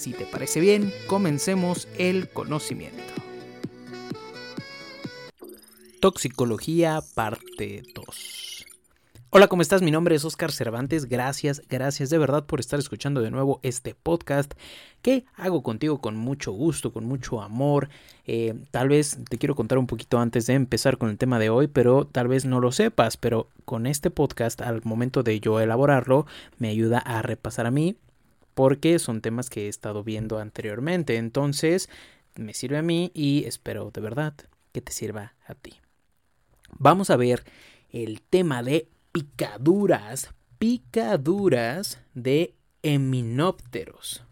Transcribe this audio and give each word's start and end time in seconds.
Si 0.00 0.14
te 0.14 0.24
parece 0.24 0.60
bien, 0.60 0.94
comencemos 1.06 1.86
el 1.98 2.30
conocimiento. 2.30 3.02
Toxicología 6.00 7.00
parte 7.14 7.82
2. 7.94 8.64
Hola, 9.28 9.48
¿cómo 9.48 9.60
estás? 9.60 9.82
Mi 9.82 9.90
nombre 9.90 10.14
es 10.14 10.24
Oscar 10.24 10.52
Cervantes. 10.52 11.04
Gracias, 11.04 11.60
gracias 11.68 12.08
de 12.08 12.16
verdad 12.16 12.46
por 12.46 12.60
estar 12.60 12.78
escuchando 12.78 13.20
de 13.20 13.30
nuevo 13.30 13.60
este 13.62 13.94
podcast 13.94 14.54
que 15.02 15.26
hago 15.36 15.62
contigo 15.62 16.00
con 16.00 16.16
mucho 16.16 16.52
gusto, 16.52 16.94
con 16.94 17.04
mucho 17.04 17.42
amor. 17.42 17.90
Eh, 18.24 18.54
tal 18.70 18.88
vez 18.88 19.18
te 19.28 19.36
quiero 19.36 19.54
contar 19.54 19.76
un 19.76 19.86
poquito 19.86 20.18
antes 20.18 20.46
de 20.46 20.54
empezar 20.54 20.96
con 20.96 21.10
el 21.10 21.18
tema 21.18 21.38
de 21.38 21.50
hoy, 21.50 21.66
pero 21.66 22.06
tal 22.06 22.26
vez 22.26 22.46
no 22.46 22.58
lo 22.60 22.72
sepas, 22.72 23.18
pero 23.18 23.50
con 23.66 23.86
este 23.86 24.10
podcast 24.10 24.62
al 24.62 24.80
momento 24.82 25.22
de 25.22 25.40
yo 25.40 25.60
elaborarlo 25.60 26.24
me 26.56 26.70
ayuda 26.70 27.00
a 27.00 27.20
repasar 27.20 27.66
a 27.66 27.70
mí 27.70 27.96
porque 28.54 28.98
son 28.98 29.20
temas 29.20 29.50
que 29.50 29.66
he 29.66 29.68
estado 29.68 30.04
viendo 30.04 30.38
anteriormente. 30.38 31.16
Entonces, 31.16 31.88
me 32.34 32.54
sirve 32.54 32.78
a 32.78 32.82
mí 32.82 33.10
y 33.14 33.44
espero 33.44 33.90
de 33.90 34.00
verdad 34.00 34.34
que 34.72 34.80
te 34.80 34.92
sirva 34.92 35.34
a 35.46 35.54
ti. 35.54 35.74
Vamos 36.78 37.10
a 37.10 37.16
ver 37.16 37.44
el 37.90 38.22
tema 38.22 38.62
de 38.62 38.88
picaduras, 39.12 40.32
picaduras 40.58 42.00
de 42.14 42.54
eminópteros. 42.82 44.24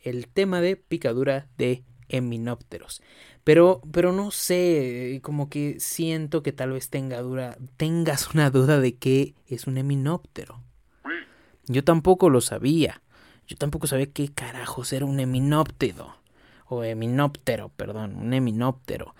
El 0.00 0.28
tema 0.28 0.60
de 0.60 0.76
picadura 0.76 1.48
de 1.58 1.84
eminópteros. 2.08 3.02
Pero, 3.44 3.82
pero 3.92 4.12
no 4.12 4.30
sé, 4.30 5.20
como 5.22 5.48
que 5.48 5.80
siento 5.80 6.42
que 6.42 6.52
tal 6.52 6.72
vez 6.72 6.90
tenga 6.90 7.20
dura, 7.20 7.56
tengas 7.76 8.34
una 8.34 8.50
duda 8.50 8.80
de 8.80 8.96
qué 8.96 9.34
es 9.46 9.66
un 9.66 9.78
eminóptero. 9.78 10.62
Yo 11.66 11.84
tampoco 11.84 12.30
lo 12.30 12.40
sabía. 12.40 13.02
Yo 13.50 13.56
tampoco 13.56 13.86
sabía 13.86 14.06
qué 14.06 14.28
carajos 14.28 14.92
era 14.92 15.04
un 15.04 15.18
eminóptero. 15.20 16.14
O 16.68 16.84
eminóptero, 16.84 17.68
perdón, 17.70 18.14
un 18.16 18.32
eminóptero. 18.32 19.14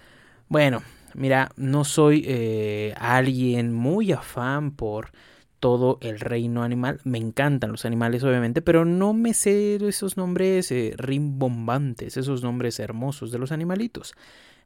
Bueno, 0.49 0.83
Mira, 1.15 1.51
no 1.57 1.85
soy 1.85 2.25
eh, 2.27 2.95
alguien 2.99 3.73
muy 3.73 4.13
afán 4.13 4.71
por 4.71 5.11
todo 5.59 5.99
el 6.01 6.21
reino 6.21 6.63
animal. 6.63 7.01
Me 7.05 7.19
encantan 7.19 7.73
los 7.73 7.85
animales, 7.85 8.23
obviamente, 8.23 8.63
pero 8.63 8.85
no 8.85 9.13
me 9.13 9.35
sé 9.35 9.77
esos 9.77 10.17
nombres 10.17 10.71
eh, 10.71 10.95
rimbombantes, 10.97 12.17
esos 12.17 12.43
nombres 12.43 12.79
hermosos 12.79 13.33
de 13.33 13.39
los 13.39 13.53
animalitos 13.53 14.15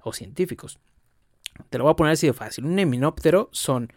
o 0.03 0.13
científicos. 0.13 0.79
Te 1.71 1.79
lo 1.79 1.85
voy 1.85 1.93
a 1.93 1.97
poner 1.97 2.13
así 2.13 2.27
de 2.27 2.33
fácil. 2.33 2.67
Un 2.67 2.79
eminóptero 2.79 3.49
son 3.53 3.93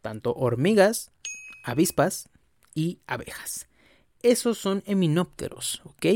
tanto 0.00 0.34
hormigas, 0.34 1.10
avispas 1.64 2.28
y 2.74 3.00
abejas. 3.06 3.68
Esos 4.22 4.58
son 4.58 4.82
eminópteros, 4.86 5.82
¿ok? 5.84 6.06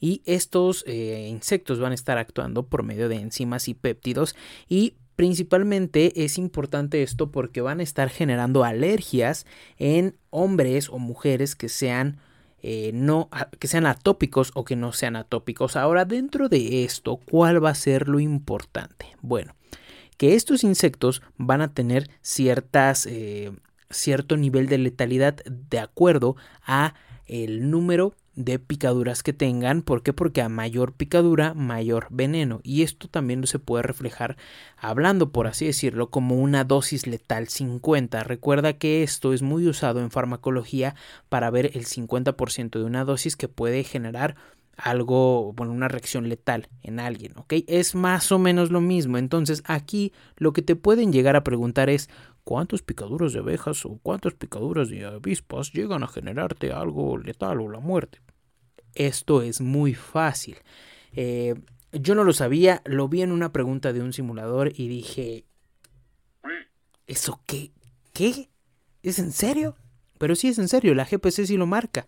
Y 0.00 0.22
estos 0.24 0.84
eh, 0.86 1.26
insectos 1.28 1.80
van 1.80 1.92
a 1.92 1.96
estar 1.96 2.18
actuando 2.18 2.64
por 2.64 2.82
medio 2.82 3.08
de 3.08 3.16
enzimas 3.16 3.68
y 3.68 3.74
péptidos 3.74 4.36
y 4.68 4.94
Principalmente 5.16 6.24
es 6.24 6.36
importante 6.36 7.02
esto 7.02 7.32
porque 7.32 7.62
van 7.62 7.80
a 7.80 7.82
estar 7.82 8.10
generando 8.10 8.64
alergias 8.64 9.46
en 9.78 10.14
hombres 10.28 10.90
o 10.90 10.98
mujeres 10.98 11.56
que 11.56 11.70
sean 11.70 12.18
eh, 12.62 12.90
no 12.92 13.30
que 13.58 13.66
sean 13.66 13.86
atópicos 13.86 14.50
o 14.54 14.64
que 14.64 14.76
no 14.76 14.92
sean 14.92 15.16
atópicos. 15.16 15.74
Ahora, 15.74 16.04
dentro 16.04 16.50
de 16.50 16.84
esto, 16.84 17.16
¿cuál 17.16 17.64
va 17.64 17.70
a 17.70 17.74
ser 17.74 18.08
lo 18.08 18.20
importante? 18.20 19.06
Bueno, 19.22 19.54
que 20.18 20.34
estos 20.34 20.64
insectos 20.64 21.22
van 21.38 21.62
a 21.62 21.72
tener 21.72 22.10
ciertas 22.20 23.06
eh, 23.06 23.52
cierto 23.88 24.36
nivel 24.36 24.66
de 24.66 24.78
letalidad 24.78 25.36
de 25.44 25.78
acuerdo 25.78 26.36
a 26.66 26.94
el 27.26 27.70
número 27.70 28.14
de 28.36 28.58
picaduras 28.58 29.22
que 29.22 29.32
tengan. 29.32 29.82
¿Por 29.82 30.02
qué? 30.02 30.12
Porque 30.12 30.42
a 30.42 30.48
mayor 30.48 30.92
picadura, 30.92 31.54
mayor 31.54 32.06
veneno. 32.10 32.60
Y 32.62 32.82
esto 32.82 33.08
también 33.08 33.46
se 33.46 33.58
puede 33.58 33.82
reflejar 33.82 34.36
hablando, 34.76 35.30
por 35.30 35.46
así 35.46 35.64
decirlo, 35.64 36.10
como 36.10 36.36
una 36.36 36.64
dosis 36.64 37.06
letal 37.06 37.48
50. 37.48 38.22
Recuerda 38.24 38.74
que 38.74 39.02
esto 39.02 39.32
es 39.32 39.42
muy 39.42 39.66
usado 39.66 40.00
en 40.00 40.10
farmacología 40.10 40.94
para 41.28 41.50
ver 41.50 41.70
el 41.74 41.86
50% 41.86 42.78
de 42.78 42.84
una 42.84 43.04
dosis 43.04 43.36
que 43.36 43.48
puede 43.48 43.82
generar 43.84 44.36
algo, 44.76 45.52
bueno, 45.54 45.72
una 45.72 45.88
reacción 45.88 46.28
letal 46.28 46.68
en 46.82 47.00
alguien, 47.00 47.32
¿ok? 47.36 47.54
Es 47.66 47.94
más 47.94 48.30
o 48.32 48.38
menos 48.38 48.70
lo 48.70 48.80
mismo. 48.80 49.18
Entonces 49.18 49.62
aquí 49.66 50.12
lo 50.36 50.52
que 50.52 50.62
te 50.62 50.76
pueden 50.76 51.12
llegar 51.12 51.36
a 51.36 51.44
preguntar 51.44 51.88
es 51.90 52.08
cuántas 52.44 52.82
picaduras 52.82 53.32
de 53.32 53.40
abejas 53.40 53.84
o 53.86 53.98
cuántas 54.02 54.34
picaduras 54.34 54.88
de 54.88 55.04
avispas 55.04 55.72
llegan 55.72 56.02
a 56.02 56.08
generarte 56.08 56.72
algo 56.72 57.16
letal 57.18 57.60
o 57.60 57.70
la 57.70 57.80
muerte. 57.80 58.20
Esto 58.94 59.42
es 59.42 59.60
muy 59.60 59.94
fácil. 59.94 60.56
Eh, 61.12 61.54
yo 61.92 62.14
no 62.14 62.24
lo 62.24 62.32
sabía, 62.32 62.82
lo 62.84 63.08
vi 63.08 63.22
en 63.22 63.32
una 63.32 63.52
pregunta 63.52 63.92
de 63.92 64.02
un 64.02 64.12
simulador 64.12 64.72
y 64.74 64.88
dije, 64.88 65.46
¿Eso 67.06 67.40
qué? 67.46 67.70
¿Qué? 68.12 68.50
¿Es 69.02 69.18
en 69.18 69.32
serio? 69.32 69.76
Pero 70.18 70.34
sí 70.34 70.48
es 70.48 70.58
en 70.58 70.68
serio, 70.68 70.94
la 70.94 71.04
GPC 71.04 71.46
sí 71.46 71.56
lo 71.56 71.66
marca. 71.66 72.06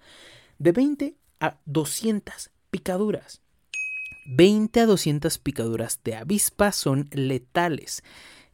De 0.59 0.73
20 0.73 1.15
a 1.41 1.59
200 1.67 2.51
picaduras. 2.71 3.41
20 4.27 4.81
a 4.81 4.87
200 4.87 5.39
picaduras 5.39 6.01
de 6.05 6.15
avispa 6.15 6.73
son 6.73 7.09
letales. 7.13 8.03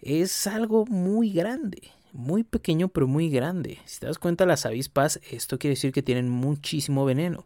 Es 0.01 0.47
algo 0.47 0.87
muy 0.87 1.33
grande, 1.33 1.91
muy 2.13 2.45
pequeño 2.45 2.89
pero 2.89 3.09
muy 3.09 3.29
grande. 3.29 3.79
Si 3.85 4.01
te 4.01 4.07
das 4.07 4.19
cuenta 4.19 4.47
las 4.47 4.67
avispas, 4.67 5.21
esto 5.31 5.59
quiere 5.59 5.73
decir 5.75 5.93
que 5.93 6.03
tienen 6.03 6.29
muchísimo 6.29 7.05
veneno. 7.05 7.45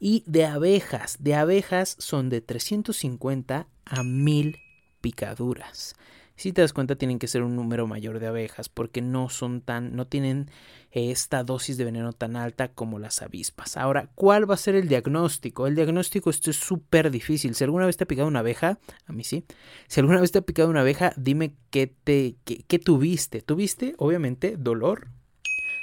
Y 0.00 0.22
de 0.26 0.46
abejas, 0.46 1.16
de 1.20 1.34
abejas 1.34 1.96
son 1.98 2.30
de 2.30 2.40
350 2.40 3.66
a 3.84 4.02
1000 4.02 4.58
picaduras. 5.00 5.94
Si 6.38 6.52
te 6.52 6.60
das 6.60 6.72
cuenta, 6.72 6.94
tienen 6.94 7.18
que 7.18 7.26
ser 7.26 7.42
un 7.42 7.56
número 7.56 7.88
mayor 7.88 8.20
de 8.20 8.28
abejas 8.28 8.68
porque 8.68 9.02
no 9.02 9.28
son 9.28 9.60
tan, 9.60 9.96
no 9.96 10.06
tienen 10.06 10.48
esta 10.92 11.42
dosis 11.42 11.76
de 11.76 11.84
veneno 11.84 12.12
tan 12.12 12.36
alta 12.36 12.68
como 12.68 13.00
las 13.00 13.22
avispas. 13.22 13.76
Ahora, 13.76 14.08
¿cuál 14.14 14.48
va 14.48 14.54
a 14.54 14.58
ser 14.58 14.76
el 14.76 14.86
diagnóstico? 14.86 15.66
El 15.66 15.74
diagnóstico 15.74 16.30
esto 16.30 16.50
es 16.50 16.56
súper 16.56 17.10
difícil. 17.10 17.56
Si 17.56 17.64
alguna 17.64 17.86
vez 17.86 17.96
te 17.96 18.04
ha 18.04 18.06
picado 18.06 18.28
una 18.28 18.38
abeja, 18.38 18.78
a 19.06 19.12
mí 19.12 19.24
sí. 19.24 19.46
Si 19.88 19.98
alguna 19.98 20.20
vez 20.20 20.30
te 20.30 20.38
ha 20.38 20.42
picado 20.42 20.70
una 20.70 20.82
abeja, 20.82 21.12
dime 21.16 21.56
qué 21.70 21.88
te, 21.88 22.36
qué 22.44 22.78
tuviste. 22.78 23.42
¿Tuviste, 23.42 23.96
obviamente, 23.98 24.54
dolor? 24.56 25.08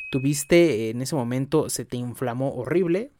¿Tuviste 0.10 0.90
en 0.90 1.02
ese 1.02 1.16
momento, 1.16 1.70
se 1.70 1.84
te 1.84 1.98
inflamó 1.98 2.56
horrible? 2.56 3.12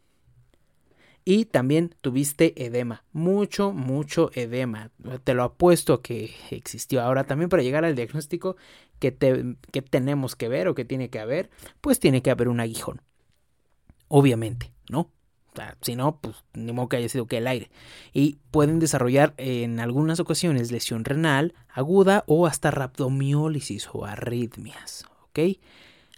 Y 1.28 1.46
también 1.46 1.92
tuviste 2.02 2.54
edema, 2.64 3.02
mucho, 3.12 3.72
mucho 3.72 4.30
edema. 4.34 4.92
Te 5.24 5.34
lo 5.34 5.42
apuesto 5.42 6.00
que 6.00 6.32
existió. 6.52 7.02
Ahora 7.02 7.24
también 7.24 7.48
para 7.48 7.64
llegar 7.64 7.84
al 7.84 7.96
diagnóstico 7.96 8.54
que, 9.00 9.10
tenemos 9.10 10.36
que 10.36 10.48
ver 10.48 10.68
o 10.68 10.76
que 10.76 10.84
tiene 10.84 11.10
que 11.10 11.18
haber, 11.18 11.50
pues 11.80 11.98
tiene 11.98 12.22
que 12.22 12.30
haber 12.30 12.46
un 12.48 12.60
aguijón. 12.60 13.02
Obviamente, 14.06 14.72
¿no? 14.88 15.10
si 15.80 15.96
no, 15.96 16.20
pues 16.20 16.36
ni 16.52 16.70
modo 16.72 16.88
que 16.90 16.98
haya 16.98 17.08
sido 17.08 17.26
que 17.26 17.38
el 17.38 17.48
aire. 17.48 17.72
Y 18.12 18.38
pueden 18.52 18.78
desarrollar 18.78 19.34
en 19.36 19.80
algunas 19.80 20.20
ocasiones 20.20 20.70
lesión 20.70 21.04
renal 21.04 21.54
aguda 21.68 22.22
o 22.28 22.46
hasta 22.46 22.70
rhabdomiólisis 22.70 23.88
o 23.92 24.04
arritmias. 24.04 25.04
¿Ok? 25.24 25.58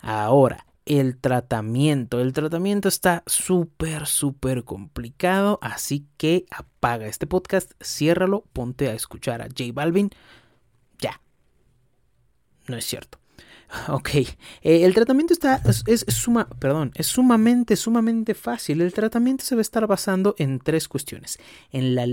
Ahora, 0.02 0.66
el 0.88 1.18
tratamiento. 1.18 2.20
El 2.20 2.32
tratamiento 2.32 2.88
está 2.88 3.22
súper, 3.26 4.06
súper 4.06 4.64
complicado, 4.64 5.58
así 5.60 6.06
que 6.16 6.46
apaga 6.50 7.06
este 7.06 7.26
podcast, 7.26 7.72
ciérralo, 7.82 8.44
ponte 8.54 8.88
a 8.88 8.94
escuchar 8.94 9.42
a 9.42 9.46
J 9.46 9.64
Balvin. 9.72 10.10
Ya. 10.98 11.20
No 12.66 12.76
es 12.76 12.84
cierto. 12.86 13.18
Ok, 13.88 14.14
eh, 14.14 14.26
el 14.62 14.94
tratamiento 14.94 15.34
está, 15.34 15.60
es, 15.86 16.06
suma, 16.08 16.48
perdón, 16.48 16.90
es 16.94 17.06
sumamente, 17.06 17.76
sumamente 17.76 18.32
fácil. 18.32 18.80
El 18.80 18.94
tratamiento 18.94 19.44
se 19.44 19.56
va 19.56 19.60
a 19.60 19.62
estar 19.62 19.86
basando 19.86 20.34
en 20.38 20.58
tres 20.58 20.88
cuestiones. 20.88 21.38
En 21.70 21.94
la, 21.94 22.06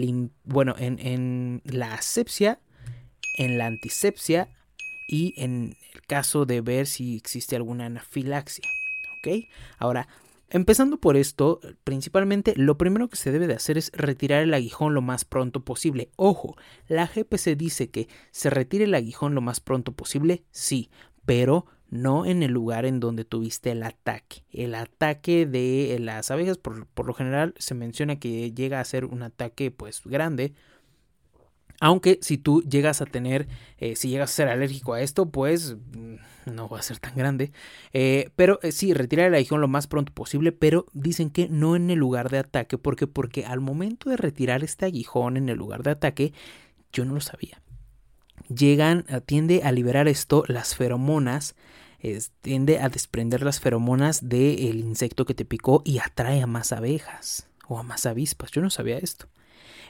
bueno, 0.43 0.75
en, 0.77 0.99
en 0.99 1.61
la 1.63 1.93
asepsia, 1.93 2.59
en 3.37 3.57
la 3.57 3.67
antisepsia 3.67 4.49
y 5.07 5.33
en 5.37 5.75
el 5.93 6.01
caso 6.03 6.45
de 6.45 6.61
ver 6.61 6.87
si 6.87 7.15
existe 7.15 7.55
alguna 7.55 7.85
anafilaxia. 7.85 8.65
¿Ok? 9.17 9.45
Ahora, 9.77 10.07
empezando 10.49 10.97
por 10.97 11.17
esto, 11.17 11.59
principalmente 11.83 12.53
lo 12.55 12.77
primero 12.77 13.07
que 13.09 13.17
se 13.17 13.31
debe 13.31 13.47
de 13.47 13.55
hacer 13.55 13.77
es 13.77 13.91
retirar 13.93 14.43
el 14.43 14.53
aguijón 14.53 14.93
lo 14.93 15.01
más 15.01 15.25
pronto 15.25 15.63
posible. 15.63 16.09
Ojo, 16.15 16.55
la 16.87 17.07
GPC 17.07 17.55
dice 17.55 17.89
que 17.89 18.07
se 18.31 18.49
retire 18.49 18.85
el 18.85 18.95
aguijón 18.95 19.35
lo 19.35 19.41
más 19.41 19.59
pronto 19.59 19.93
posible, 19.93 20.43
sí, 20.51 20.89
pero 21.25 21.65
no 21.89 22.25
en 22.25 22.43
el 22.43 22.51
lugar 22.51 22.85
en 22.85 22.99
donde 22.99 23.25
tuviste 23.25 23.71
el 23.71 23.83
ataque. 23.83 24.43
El 24.51 24.75
ataque 24.75 25.45
de 25.45 25.97
las 25.99 26.31
abejas, 26.31 26.57
por, 26.57 26.87
por 26.87 27.05
lo 27.05 27.13
general, 27.13 27.53
se 27.57 27.75
menciona 27.75 28.19
que 28.19 28.51
llega 28.51 28.79
a 28.79 28.85
ser 28.85 29.05
un 29.05 29.23
ataque 29.23 29.71
pues 29.71 30.01
grande, 30.03 30.53
aunque 31.79 32.19
si 32.21 32.37
tú 32.37 32.61
llegas 32.63 33.01
a 33.01 33.05
tener, 33.05 33.47
eh, 33.77 33.95
si 33.95 34.09
llegas 34.09 34.31
a 34.31 34.33
ser 34.33 34.47
alérgico 34.47 34.93
a 34.93 35.01
esto, 35.01 35.29
pues 35.29 35.75
mm, 35.75 36.15
no 36.53 36.69
va 36.69 36.79
a 36.79 36.83
ser 36.83 36.99
tan 36.99 37.15
grande. 37.15 37.51
Eh, 37.93 38.29
pero 38.35 38.59
eh, 38.63 38.71
sí, 38.71 38.93
retirar 38.93 39.27
el 39.27 39.35
aguijón 39.35 39.61
lo 39.61 39.67
más 39.67 39.87
pronto 39.87 40.13
posible, 40.13 40.51
pero 40.51 40.85
dicen 40.93 41.29
que 41.29 41.49
no 41.49 41.75
en 41.75 41.89
el 41.89 41.99
lugar 41.99 42.29
de 42.29 42.39
ataque. 42.39 42.77
¿Por 42.77 42.95
qué? 42.95 43.07
Porque 43.07 43.45
al 43.45 43.59
momento 43.59 44.09
de 44.09 44.17
retirar 44.17 44.63
este 44.63 44.85
aguijón 44.85 45.37
en 45.37 45.49
el 45.49 45.57
lugar 45.57 45.83
de 45.83 45.91
ataque, 45.91 46.33
yo 46.93 47.05
no 47.05 47.13
lo 47.13 47.21
sabía. 47.21 47.61
Llegan, 48.47 49.05
tiende 49.25 49.61
a 49.63 49.71
liberar 49.71 50.07
esto 50.07 50.43
las 50.47 50.75
feromonas, 50.75 51.55
tiende 52.41 52.79
a 52.79 52.89
desprender 52.89 53.41
las 53.41 53.59
feromonas 53.59 54.29
del 54.29 54.79
insecto 54.79 55.25
que 55.25 55.33
te 55.33 55.45
picó 55.45 55.81
y 55.83 55.97
atrae 55.97 56.43
a 56.43 56.47
más 56.47 56.71
abejas 56.71 57.47
o 57.67 57.79
a 57.79 57.83
más 57.83 58.05
avispas. 58.05 58.51
Yo 58.51 58.61
no 58.61 58.69
sabía 58.69 58.97
esto. 58.97 59.27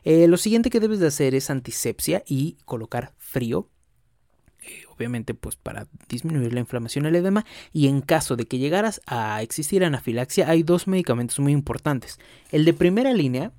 Eh, 0.05 0.27
lo 0.27 0.37
siguiente 0.37 0.69
que 0.69 0.79
debes 0.79 0.99
de 0.99 1.07
hacer 1.07 1.33
es 1.33 1.49
antisepsia 1.49 2.23
y 2.27 2.57
colocar 2.65 3.13
frío. 3.17 3.69
Eh, 4.61 4.83
obviamente 4.95 5.33
pues 5.33 5.55
para 5.55 5.87
disminuir 6.07 6.53
la 6.53 6.59
inflamación 6.59 7.05
y 7.05 7.07
el 7.09 7.15
edema 7.15 7.45
y 7.73 7.87
en 7.87 8.01
caso 8.01 8.35
de 8.35 8.45
que 8.45 8.57
llegaras 8.57 9.01
a 9.05 9.41
existir 9.41 9.83
anafilaxia 9.83 10.49
hay 10.49 10.63
dos 10.63 10.87
medicamentos 10.87 11.39
muy 11.39 11.51
importantes. 11.51 12.19
El 12.51 12.65
de 12.65 12.73
primera 12.73 13.13
línea, 13.13 13.51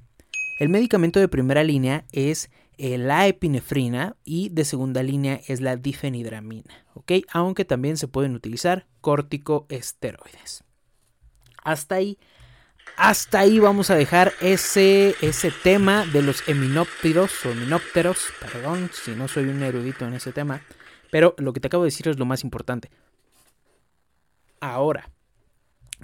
el 0.59 0.69
medicamento 0.69 1.21
de 1.21 1.29
primera 1.29 1.65
línea 1.65 2.07
es 2.13 2.49
eh, 2.79 2.97
la 2.97 3.27
epinefrina 3.27 4.17
y 4.25 4.49
de 4.51 4.65
segunda 4.65 5.03
línea 5.03 5.41
es 5.49 5.61
la 5.61 5.77
difenidramina, 5.77 6.87
¿ok? 6.95 7.13
Aunque 7.33 7.65
también 7.65 7.97
se 7.97 8.07
pueden 8.07 8.35
utilizar 8.35 8.87
corticoesteroides. 9.01 10.63
Hasta 11.65 11.97
ahí 11.97 12.19
hasta 12.97 13.41
ahí 13.41 13.59
vamos 13.59 13.91
a 13.91 13.95
dejar 13.95 14.33
ese, 14.41 15.15
ese 15.21 15.51
tema 15.51 16.07
de 16.07 16.23
los 16.23 16.49
eminópteros 16.49 17.45
o 17.45 17.51
eminópteros. 17.51 18.33
Perdón 18.41 18.91
si 18.93 19.13
no 19.13 19.29
soy 19.29 19.45
un 19.45 19.63
erudito 19.63 20.07
en 20.07 20.15
ese 20.15 20.33
tema. 20.33 20.63
Pero 21.11 21.35
lo 21.39 21.53
que 21.53 21.61
te 21.61 21.69
acabo 21.69 21.85
de 21.85 21.89
decir 21.89 22.09
es 22.09 22.19
lo 22.19 22.25
más 22.25 22.43
importante. 22.43 22.91
Ahora, 24.61 25.11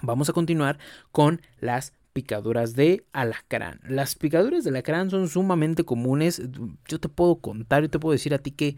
vamos 0.03 0.29
a 0.29 0.33
continuar 0.33 0.79
con 1.11 1.41
las 1.61 1.95
picaduras 2.13 2.75
de 2.75 3.05
alacrán. 3.13 3.81
Las 3.89 4.15
picaduras 4.15 4.65
de 4.65 4.71
alacrán 4.71 5.11
son 5.11 5.29
sumamente 5.29 5.85
comunes. 5.85 6.43
Yo 6.87 7.01
te 7.01 7.09
puedo 7.09 7.37
contar, 7.37 7.83
yo 7.83 7.91
te 7.91 7.99
puedo 7.99 8.13
decir 8.13 8.35
a 8.35 8.39
ti 8.39 8.51
que, 8.51 8.77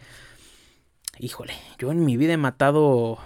híjole, 1.18 1.54
yo 1.78 1.90
en 1.90 2.04
mi 2.04 2.16
vida 2.16 2.32
he 2.32 2.38
matado 2.38 3.18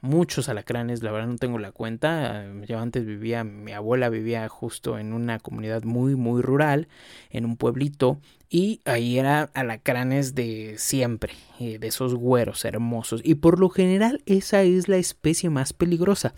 muchos 0.00 0.48
alacranes, 0.48 1.02
la 1.02 1.12
verdad 1.12 1.28
no 1.28 1.36
tengo 1.36 1.58
la 1.58 1.72
cuenta. 1.72 2.44
Yo 2.66 2.78
antes 2.78 3.04
vivía, 3.04 3.44
mi 3.44 3.72
abuela 3.72 4.08
vivía 4.08 4.48
justo 4.48 4.98
en 4.98 5.12
una 5.12 5.38
comunidad 5.38 5.84
muy, 5.84 6.14
muy 6.14 6.42
rural, 6.42 6.88
en 7.30 7.44
un 7.44 7.56
pueblito, 7.56 8.20
y 8.48 8.80
ahí 8.84 9.18
era 9.18 9.50
alacranes 9.54 10.36
de 10.36 10.76
siempre, 10.78 11.32
eh, 11.58 11.78
de 11.78 11.88
esos 11.88 12.14
güeros 12.14 12.64
hermosos. 12.64 13.20
Y 13.24 13.36
por 13.36 13.58
lo 13.58 13.68
general 13.68 14.22
esa 14.26 14.62
es 14.62 14.88
la 14.88 14.98
especie 14.98 15.50
más 15.50 15.72
peligrosa, 15.72 16.34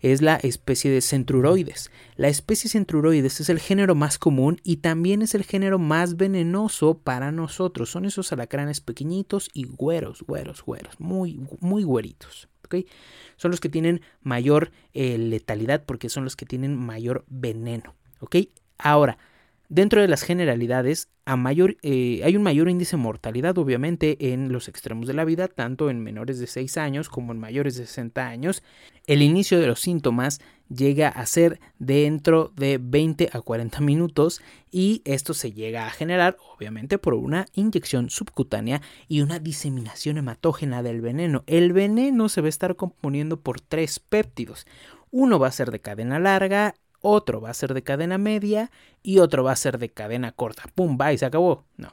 es 0.00 0.22
la 0.22 0.36
especie 0.36 0.90
de 0.90 1.00
centruroides. 1.00 1.90
La 2.16 2.28
especie 2.28 2.68
centruroides 2.68 3.40
es 3.40 3.48
el 3.48 3.60
género 3.60 3.94
más 3.94 4.18
común 4.18 4.60
y 4.64 4.78
también 4.78 5.22
es 5.22 5.34
el 5.34 5.44
género 5.44 5.78
más 5.78 6.16
venenoso 6.16 6.98
para 6.98 7.30
nosotros. 7.30 7.90
Son 7.90 8.04
esos 8.06 8.32
alacranes 8.32 8.80
pequeñitos 8.80 9.48
y 9.54 9.64
güeros, 9.64 10.22
güeros, 10.22 10.62
güeros, 10.64 10.98
muy, 10.98 11.40
muy 11.60 11.84
güeritos. 11.84 12.48
Son 13.36 13.50
los 13.50 13.60
que 13.60 13.68
tienen 13.68 14.00
mayor 14.22 14.70
eh, 14.94 15.18
letalidad 15.18 15.84
porque 15.84 16.08
son 16.08 16.24
los 16.24 16.36
que 16.36 16.46
tienen 16.46 16.76
mayor 16.76 17.24
veneno. 17.28 17.94
Ahora, 18.78 19.18
Dentro 19.74 20.02
de 20.02 20.08
las 20.08 20.20
generalidades, 20.20 21.08
eh, 21.24 22.20
hay 22.22 22.36
un 22.36 22.42
mayor 22.42 22.68
índice 22.68 22.94
de 22.94 23.02
mortalidad, 23.02 23.56
obviamente, 23.56 24.34
en 24.34 24.52
los 24.52 24.68
extremos 24.68 25.06
de 25.06 25.14
la 25.14 25.24
vida, 25.24 25.48
tanto 25.48 25.88
en 25.88 26.02
menores 26.02 26.38
de 26.38 26.46
6 26.46 26.76
años 26.76 27.08
como 27.08 27.32
en 27.32 27.40
mayores 27.40 27.76
de 27.76 27.86
60 27.86 28.28
años. 28.28 28.62
El 29.06 29.22
inicio 29.22 29.58
de 29.58 29.66
los 29.66 29.80
síntomas 29.80 30.42
llega 30.68 31.08
a 31.08 31.24
ser 31.24 31.58
dentro 31.78 32.52
de 32.54 32.78
20 32.82 33.30
a 33.32 33.40
40 33.40 33.80
minutos 33.80 34.42
y 34.70 35.00
esto 35.06 35.32
se 35.32 35.52
llega 35.52 35.86
a 35.86 35.90
generar, 35.90 36.36
obviamente, 36.54 36.98
por 36.98 37.14
una 37.14 37.46
inyección 37.54 38.10
subcutánea 38.10 38.82
y 39.08 39.22
una 39.22 39.38
diseminación 39.38 40.18
hematógena 40.18 40.82
del 40.82 41.00
veneno. 41.00 41.44
El 41.46 41.72
veneno 41.72 42.28
se 42.28 42.42
va 42.42 42.48
a 42.48 42.50
estar 42.50 42.76
componiendo 42.76 43.40
por 43.40 43.62
tres 43.62 44.00
péptidos. 44.00 44.66
Uno 45.10 45.38
va 45.38 45.46
a 45.46 45.52
ser 45.52 45.70
de 45.70 45.80
cadena 45.80 46.18
larga, 46.18 46.74
otro 47.02 47.40
va 47.40 47.50
a 47.50 47.54
ser 47.54 47.74
de 47.74 47.82
cadena 47.82 48.16
media 48.16 48.70
y 49.02 49.18
otro 49.18 49.44
va 49.44 49.52
a 49.52 49.56
ser 49.56 49.78
de 49.78 49.90
cadena 49.90 50.32
corta. 50.32 50.64
¡Pum! 50.74 50.96
Va 51.00 51.12
y 51.12 51.18
se 51.18 51.26
acabó. 51.26 51.64
No. 51.76 51.92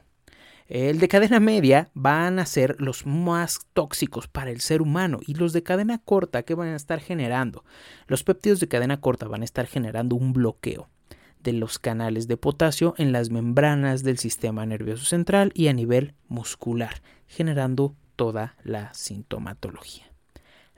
El 0.68 1.00
de 1.00 1.08
cadena 1.08 1.40
media 1.40 1.90
van 1.94 2.38
a 2.38 2.46
ser 2.46 2.76
los 2.78 3.04
más 3.04 3.66
tóxicos 3.72 4.28
para 4.28 4.50
el 4.50 4.60
ser 4.60 4.80
humano 4.80 5.18
y 5.26 5.34
los 5.34 5.52
de 5.52 5.64
cadena 5.64 5.98
corta 5.98 6.44
que 6.44 6.54
van 6.54 6.68
a 6.68 6.76
estar 6.76 7.00
generando. 7.00 7.64
Los 8.06 8.22
péptidos 8.22 8.60
de 8.60 8.68
cadena 8.68 9.00
corta 9.00 9.26
van 9.26 9.42
a 9.42 9.44
estar 9.44 9.66
generando 9.66 10.14
un 10.14 10.32
bloqueo 10.32 10.88
de 11.42 11.54
los 11.54 11.78
canales 11.80 12.28
de 12.28 12.36
potasio 12.36 12.94
en 12.98 13.10
las 13.10 13.30
membranas 13.30 14.04
del 14.04 14.18
sistema 14.18 14.64
nervioso 14.64 15.04
central 15.04 15.50
y 15.54 15.66
a 15.68 15.72
nivel 15.72 16.14
muscular, 16.28 17.02
generando 17.26 17.96
toda 18.14 18.54
la 18.62 18.94
sintomatología. 18.94 20.04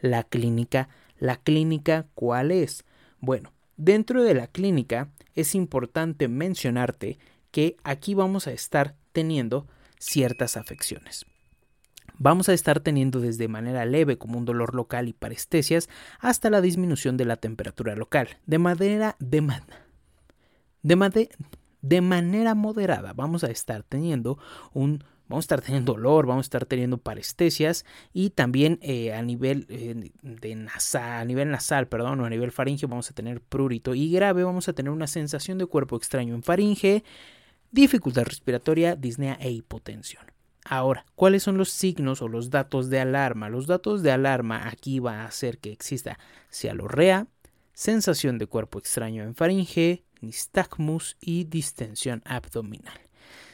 la 0.01 0.25
clínica. 0.25 0.89
¿La 1.19 1.37
clínica 1.37 2.07
cuál 2.15 2.51
es? 2.51 2.85
Bueno, 3.21 3.53
dentro 3.77 4.23
de 4.23 4.35
la 4.35 4.47
clínica 4.47 5.11
es 5.35 5.55
importante 5.55 6.29
mencionarte 6.29 7.19
que 7.51 7.77
aquí 7.85 8.15
vamos 8.15 8.47
a 8.47 8.53
estar 8.53 8.97
teniendo 9.13 9.67
ciertas 9.99 10.57
afecciones. 10.57 11.27
Vamos 12.19 12.49
a 12.49 12.53
estar 12.53 12.81
teniendo 12.81 13.21
desde 13.21 13.49
manera 13.49 13.85
leve 13.85 14.19
como 14.19 14.39
un 14.39 14.45
dolor 14.45 14.75
local 14.75 15.09
y 15.09 15.13
parestesias 15.13 15.89
hasta 16.21 16.51
la 16.51 16.61
disminución 16.61 17.17
de 17.17 17.25
la 17.25 17.37
temperatura 17.37 17.97
local. 17.97 18.39
De 18.47 18.59
manera 18.59 19.17
de, 19.19 19.41
de, 20.83 21.31
de 21.81 22.01
manera 22.01 22.55
moderada 22.55 23.13
vamos 23.13 23.45
a 23.45 23.51
estar 23.51 23.83
teniendo 23.83 24.39
un 24.73 25.05
vamos 25.33 25.45
a 25.45 25.47
estar 25.47 25.63
teniendo 25.63 25.95
dolor, 25.95 26.27
vamos 26.27 26.45
a 26.45 26.49
estar 26.49 26.67
teniendo 26.67 26.99
parestesias 26.99 27.87
y 28.13 28.31
también 28.31 28.79
eh, 28.83 29.15
a 29.15 29.23
nivel 29.23 29.67
eh, 29.71 30.13
de 30.23 30.55
nasal, 30.55 31.21
a 31.21 31.25
nivel 31.25 31.51
nasal, 31.51 31.89
perdón, 31.89 32.21
o 32.21 32.27
a 32.27 32.31
nivel 32.31 32.53
faringe 32.53 32.87
vamos 32.87 33.11
a 33.11 33.15
tener 33.15 33.41
prurito 33.41 33.95
y 33.95 34.13
grave, 34.13 34.45
vamos 34.45 34.69
a 34.69 34.75
tener 34.75 34.93
una 34.93 35.07
sensación 35.07 35.57
de 35.57 35.65
cuerpo 35.65 35.97
extraño 35.97 36.35
en 36.35 36.43
faringe, 36.43 37.03
dificultad 37.71 38.25
respiratoria, 38.25 38.95
disnea 38.95 39.39
e 39.41 39.51
hipotensión. 39.51 40.25
Ahora, 40.67 41.07
¿cuáles 41.17 41.43
son 41.43 41.57
los 41.57 41.71
signos 41.71 42.21
o 42.21 42.29
los 42.29 42.51
datos 42.51 42.91
de 42.91 43.01
alarma? 43.01 43.49
Los 43.49 43.67
datos 43.67 44.03
de 44.03 44.13
alarma 44.13 44.69
aquí 44.69 44.99
va 45.01 45.23
a 45.23 45.25
hacer 45.25 45.59
que 45.59 45.73
exista 45.73 46.19
cialorrea, 46.53 47.27
sensación 47.73 48.37
de 48.37 48.47
cuerpo 48.47 48.79
extraño 48.79 49.25
en 49.25 49.35
faringe, 49.35 50.05
nistagmus 50.21 51.17
y 51.21 51.45
distensión 51.45 52.23
abdominal. 52.27 53.01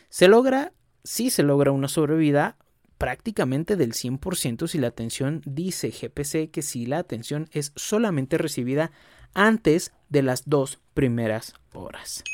Se 0.08 0.26
logra, 0.26 0.72
sí 1.08 1.30
se 1.30 1.42
logra 1.42 1.72
una 1.72 1.88
sobrevida 1.88 2.58
prácticamente 2.98 3.76
del 3.76 3.94
100% 3.94 4.68
si 4.68 4.76
la 4.76 4.88
atención 4.88 5.40
dice 5.46 5.88
GPC 5.88 6.50
que 6.50 6.60
si 6.60 6.84
la 6.84 6.98
atención 6.98 7.48
es 7.52 7.72
solamente 7.76 8.36
recibida 8.36 8.92
antes 9.32 9.94
de 10.10 10.20
las 10.20 10.50
dos 10.50 10.80
primeras 10.92 11.54
horas. 11.72 12.24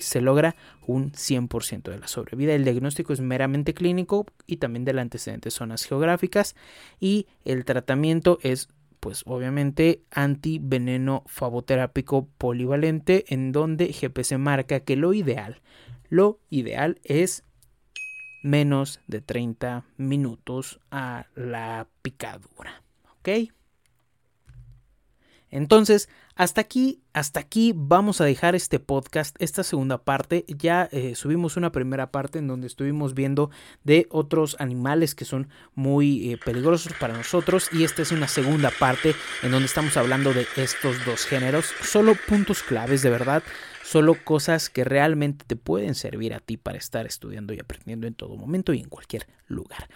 Se 0.00 0.20
logra 0.20 0.56
un 0.86 1.12
100% 1.12 1.90
de 1.90 1.98
la 1.98 2.08
sobrevida. 2.08 2.54
El 2.54 2.64
diagnóstico 2.64 3.12
es 3.12 3.20
meramente 3.20 3.72
clínico 3.72 4.26
y 4.46 4.56
también 4.56 4.84
de 4.84 4.94
la 4.94 5.02
antecedentes 5.02 5.54
zonas 5.54 5.84
geográficas 5.84 6.56
y 6.98 7.28
el 7.44 7.64
tratamiento 7.64 8.38
es 8.42 8.68
pues 8.98 9.22
obviamente 9.26 10.02
antiveneno 10.10 11.22
favoterápico 11.26 12.26
polivalente 12.38 13.26
en 13.28 13.52
donde 13.52 13.92
GPC 13.92 14.38
marca 14.38 14.80
que 14.80 14.96
lo 14.96 15.12
ideal, 15.12 15.60
lo 16.08 16.40
ideal 16.48 16.98
es 17.04 17.44
menos 18.44 19.00
de 19.06 19.22
30 19.22 19.84
minutos 19.96 20.78
a 20.90 21.26
la 21.34 21.88
picadura, 22.02 22.82
¿ok? 23.18 23.50
Entonces, 25.50 26.10
hasta 26.34 26.60
aquí, 26.60 27.00
hasta 27.12 27.40
aquí 27.40 27.72
vamos 27.74 28.20
a 28.20 28.24
dejar 28.24 28.54
este 28.54 28.80
podcast, 28.80 29.34
esta 29.38 29.62
segunda 29.62 29.98
parte. 29.98 30.44
Ya 30.48 30.88
eh, 30.92 31.14
subimos 31.14 31.56
una 31.56 31.72
primera 31.72 32.10
parte 32.10 32.40
en 32.40 32.48
donde 32.48 32.66
estuvimos 32.66 33.14
viendo 33.14 33.50
de 33.82 34.08
otros 34.10 34.56
animales 34.58 35.14
que 35.14 35.24
son 35.24 35.48
muy 35.74 36.32
eh, 36.32 36.38
peligrosos 36.44 36.92
para 37.00 37.16
nosotros 37.16 37.70
y 37.72 37.84
esta 37.84 38.02
es 38.02 38.10
una 38.10 38.28
segunda 38.28 38.70
parte 38.78 39.14
en 39.42 39.52
donde 39.52 39.66
estamos 39.66 39.96
hablando 39.96 40.34
de 40.34 40.46
estos 40.56 41.02
dos 41.06 41.24
géneros. 41.24 41.66
Solo 41.82 42.14
puntos 42.28 42.62
claves 42.62 43.00
de 43.02 43.10
verdad, 43.10 43.42
solo 43.84 44.16
cosas 44.24 44.70
que 44.70 44.82
realmente 44.82 45.44
te 45.46 45.56
pueden 45.56 45.94
servir 45.94 46.32
a 46.34 46.40
ti 46.40 46.56
para 46.56 46.78
estar 46.78 47.06
estudiando 47.06 47.52
y 47.52 47.60
aprendiendo 47.60 48.06
en 48.06 48.14
todo 48.14 48.36
momento 48.36 48.72
y 48.72 48.80
en 48.80 48.88
cualquier 48.88 49.26
lugar. 49.46 49.88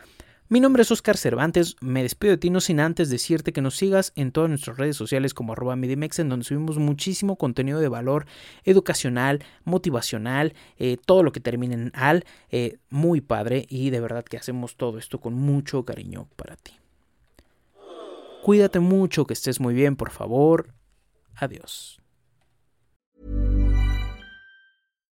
Mi 0.51 0.61
nombre 0.61 0.83
es 0.83 0.91
Oscar 0.91 1.19
Cervantes, 1.19 1.77
me 1.81 2.03
despido 2.03 2.31
de 2.31 2.39
ti 2.39 2.49
no 2.49 2.61
sin 2.61 2.81
antes 2.81 3.11
decirte 3.11 3.53
que 3.53 3.61
nos 3.61 3.77
sigas 3.77 4.13
en 4.15 4.33
todas 4.33 4.49
nuestras 4.49 4.79
redes 4.79 4.97
sociales 4.97 5.35
como 5.35 5.53
arroba 5.53 5.77
Medimex, 5.77 6.19
en 6.21 6.31
donde 6.31 6.45
subimos 6.45 6.79
muchísimo 6.79 7.37
contenido 7.37 7.81
de 7.81 7.89
valor 7.89 8.27
educacional, 8.65 9.45
motivacional, 9.65 10.55
eh, 10.79 10.97
todo 11.05 11.23
lo 11.23 11.33
que 11.33 11.41
termine 11.41 11.75
en 11.75 11.93
al, 11.95 12.25
eh, 12.51 12.79
muy 12.89 13.21
padre 13.21 13.67
y 13.69 13.91
de 13.91 14.01
verdad 14.01 14.25
que 14.25 14.39
hacemos 14.39 14.77
todo 14.77 14.99
esto 14.99 15.21
con 15.21 15.35
mucho 15.35 15.85
cariño 15.85 16.29
para 16.37 16.57
ti. 16.57 16.73
Cuídate 18.43 18.81
mucho, 18.81 19.27
que 19.27 19.35
estés 19.35 19.61
muy 19.61 19.75
bien, 19.75 19.97
por 19.97 20.11
favor. 20.11 20.73
Adiós. 21.35 22.01